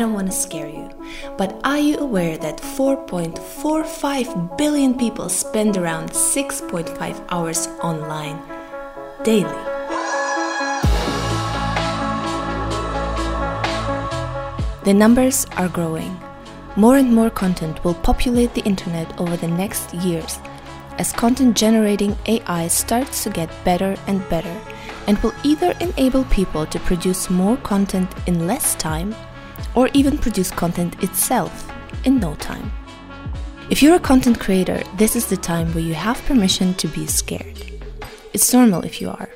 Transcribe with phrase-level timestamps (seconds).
[0.00, 0.88] don't want to scare you,
[1.36, 8.40] but are you aware that 4.45 billion people spend around 6.5 hours online
[9.22, 9.44] daily?
[14.84, 16.18] The numbers are growing.
[16.76, 20.38] More and more content will populate the internet over the next years
[20.96, 24.56] as content generating AI starts to get better and better
[25.06, 29.14] and will either enable people to produce more content in less time
[29.74, 31.70] or even produce content itself
[32.04, 32.72] in no time.
[33.70, 37.06] If you're a content creator, this is the time where you have permission to be
[37.06, 37.58] scared.
[38.32, 39.28] It's normal if you are,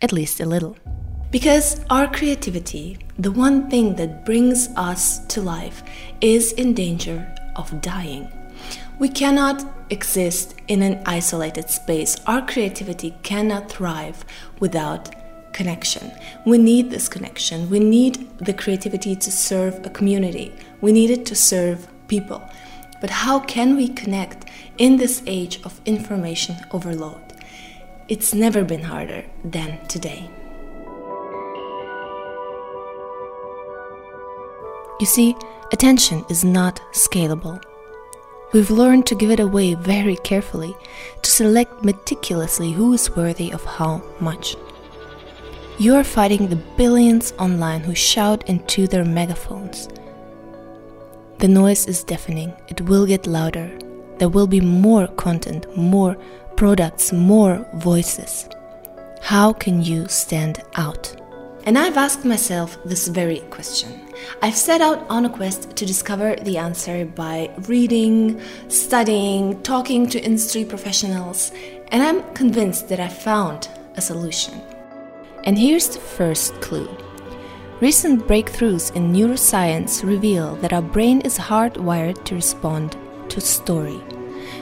[0.00, 0.76] at least a little.
[1.30, 5.82] Because our creativity, the one thing that brings us to life,
[6.22, 8.26] is in danger of dying.
[8.98, 12.16] We cannot exist in an isolated space.
[12.26, 14.24] Our creativity cannot thrive
[14.60, 15.14] without
[15.52, 16.12] connection.
[16.44, 17.70] We need this connection.
[17.70, 20.52] We need the creativity to serve a community.
[20.80, 22.42] We need it to serve people.
[23.00, 24.46] But how can we connect
[24.78, 27.20] in this age of information overload?
[28.08, 30.30] It's never been harder than today.
[35.00, 35.36] You see,
[35.72, 37.62] attention is not scalable.
[38.52, 40.74] We've learned to give it away very carefully,
[41.22, 44.56] to select meticulously who is worthy of how much.
[45.80, 49.88] You are fighting the billions online who shout into their megaphones.
[51.38, 53.70] The noise is deafening, it will get louder.
[54.18, 56.16] There will be more content, more
[56.56, 58.48] products, more voices.
[59.22, 61.14] How can you stand out?
[61.62, 64.00] And I've asked myself this very question.
[64.42, 70.20] I've set out on a quest to discover the answer by reading, studying, talking to
[70.20, 71.52] industry professionals,
[71.92, 74.60] and I'm convinced that I found a solution.
[75.48, 76.94] And here's the first clue.
[77.80, 82.98] Recent breakthroughs in neuroscience reveal that our brain is hardwired to respond
[83.30, 83.98] to story.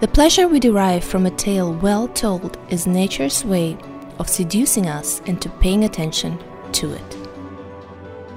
[0.00, 3.76] The pleasure we derive from a tale well told is nature's way
[4.18, 7.19] of seducing us into paying attention to it.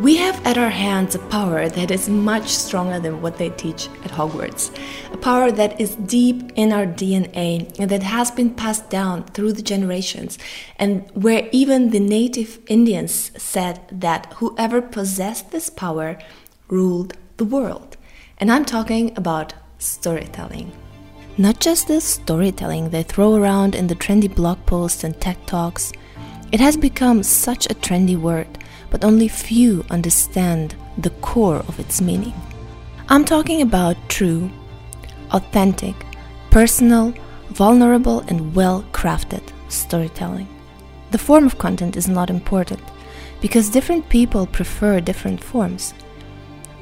[0.00, 3.86] We have at our hands a power that is much stronger than what they teach
[4.04, 4.76] at Hogwarts.
[5.12, 9.52] A power that is deep in our DNA and that has been passed down through
[9.52, 10.36] the generations,
[10.80, 16.18] and where even the native Indians said that whoever possessed this power
[16.66, 17.96] ruled the world.
[18.38, 20.72] And I'm talking about storytelling.
[21.38, 25.92] Not just the storytelling they throw around in the trendy blog posts and tech talks,
[26.52, 28.58] it has become such a trendy word
[28.90, 32.32] but only few understand the core of its meaning.
[33.08, 34.50] I'm talking about true,
[35.32, 35.94] authentic,
[36.50, 37.12] personal,
[37.48, 40.48] vulnerable, and well crafted storytelling.
[41.10, 42.80] The form of content is not important
[43.40, 45.92] because different people prefer different forms.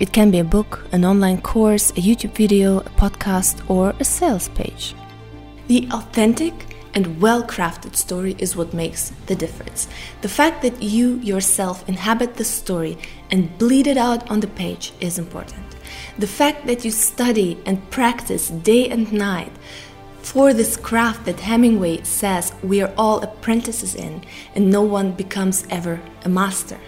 [0.00, 4.04] It can be a book, an online course, a YouTube video, a podcast, or a
[4.04, 4.94] sales page.
[5.68, 6.54] The authentic
[6.94, 9.88] and well crafted story is what makes the difference.
[10.22, 12.98] The fact that you yourself inhabit the story
[13.30, 15.66] and bleed it out on the page is important.
[16.18, 19.52] The fact that you study and practice day and night
[20.22, 24.22] for this craft that Hemingway says we are all apprentices in
[24.54, 26.78] and no one becomes ever a master.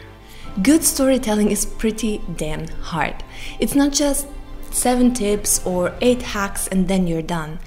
[0.63, 3.25] Good storytelling is pretty damn hard.
[3.59, 4.27] It's not just
[4.71, 7.59] seven tips or eight hacks and then you're done.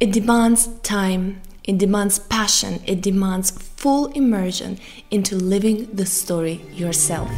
[0.00, 4.78] It demands time, it demands passion, it demands full immersion
[5.10, 7.30] into living the story yourself.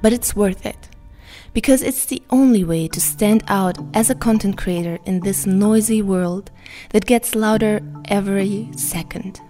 [0.00, 0.88] But it's worth it
[1.54, 6.02] because it's the only way to stand out as a content creator in this noisy
[6.02, 6.50] world
[6.90, 9.40] that gets louder every second.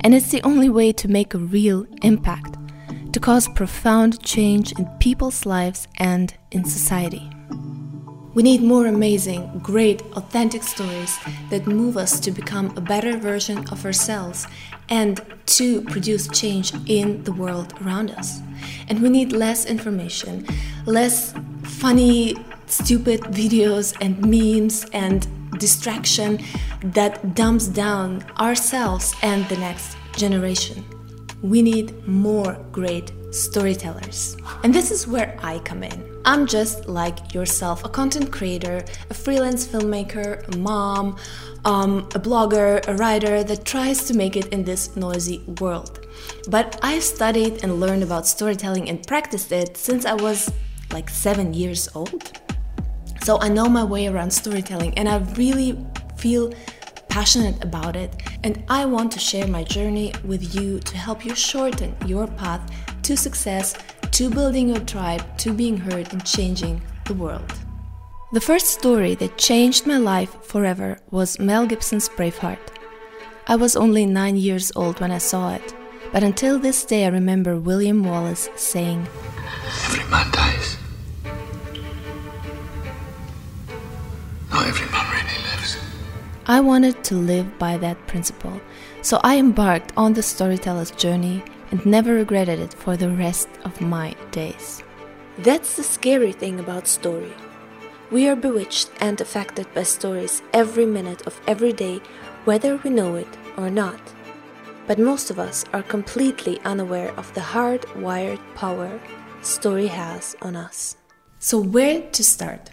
[0.00, 2.56] And it's the only way to make a real impact,
[3.12, 7.30] to cause profound change in people's lives and in society.
[8.32, 11.18] We need more amazing, great, authentic stories
[11.50, 14.46] that move us to become a better version of ourselves
[14.88, 18.40] and to produce change in the world around us.
[18.88, 20.46] And we need less information,
[20.86, 22.36] less funny,
[22.66, 25.26] stupid videos and memes and
[25.58, 26.38] distraction
[26.84, 30.99] that dumps down ourselves and the next generation.
[31.42, 34.36] We need more great storytellers.
[34.62, 36.10] And this is where I come in.
[36.24, 41.16] I'm just like yourself, a content creator, a freelance filmmaker, a mom,
[41.64, 46.06] um, a blogger, a writer that tries to make it in this noisy world.
[46.48, 50.52] But I've studied and learned about storytelling and practiced it since I was
[50.92, 52.38] like seven years old.
[53.22, 55.78] So I know my way around storytelling and I really
[56.16, 56.52] feel
[57.10, 58.22] passionate about it.
[58.44, 62.62] And I want to share my journey with you to help you shorten your path
[63.02, 63.74] to success
[64.12, 67.54] to building your tribe, to being heard and changing the world.
[68.32, 72.58] The first story that changed my life forever was Mel Gibson's Braveheart.
[73.48, 75.74] I was only nine years old when I saw it,
[76.12, 79.08] but until this day I remember William Wallace saying,
[79.86, 80.76] Every man dies.
[86.50, 88.60] I wanted to live by that principle,
[89.02, 93.80] so I embarked on the storyteller's journey and never regretted it for the rest of
[93.80, 94.82] my days.
[95.38, 97.32] That's the scary thing about story.
[98.10, 102.00] We are bewitched and affected by stories every minute of every day,
[102.46, 104.00] whether we know it or not.
[104.88, 109.00] But most of us are completely unaware of the hard-wired power
[109.40, 110.96] story has on us.
[111.38, 112.72] So, where to start?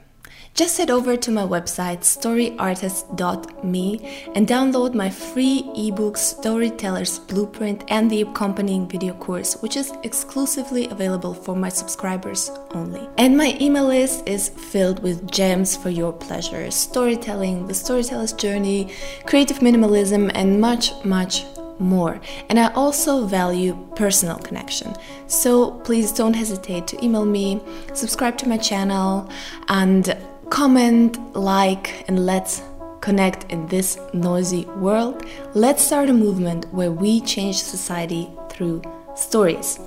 [0.57, 8.09] Just head over to my website storyartist.me and download my free ebook Storyteller's Blueprint and
[8.09, 13.07] the accompanying video course, which is exclusively available for my subscribers only.
[13.19, 18.91] And my email list is filled with gems for your pleasure storytelling, the storyteller's journey,
[19.27, 21.45] creative minimalism, and much, much
[21.77, 22.19] more.
[22.49, 24.95] And I also value personal connection.
[25.27, 27.61] So please don't hesitate to email me,
[27.93, 29.29] subscribe to my channel,
[29.67, 30.17] and
[30.49, 32.63] comment, like, and let's
[33.01, 35.25] connect in this noisy world.
[35.53, 38.81] Let's start a movement where we change society through
[39.15, 39.79] stories.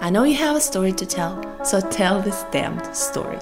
[0.00, 3.38] I know you have a story to tell, so tell this damned story.